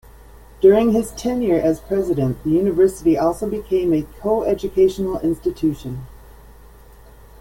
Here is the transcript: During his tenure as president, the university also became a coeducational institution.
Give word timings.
During 0.61 0.93
his 0.93 1.11
tenure 1.11 1.59
as 1.61 1.79
president, 1.79 2.43
the 2.43 2.49
university 2.49 3.19
also 3.19 3.47
became 3.47 3.93
a 3.93 4.01
coeducational 4.19 5.19
institution. 5.19 6.07